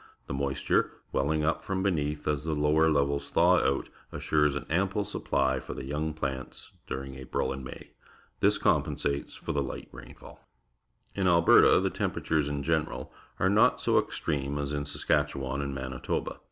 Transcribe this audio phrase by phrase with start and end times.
[0.25, 5.05] The moisture, welling up from beneath as the lower levels thaw out, assures an ample
[5.05, 7.91] supply for the young plants during April and May.
[8.41, 10.43] Tliis compensates for the hght rainfall.
[11.13, 16.39] In .Hberta, the temperatures, in general, are not so extreme as in Saskatchewan raid Manitoba.